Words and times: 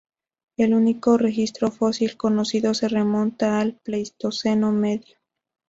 El 0.57 0.73
único 0.73 1.15
registro 1.19 1.69
fósil 1.69 2.17
conocido 2.17 2.73
se 2.73 2.87
remonta 2.87 3.59
al 3.59 3.75
Pleistoceno 3.83 4.71
Medio. 4.71 5.17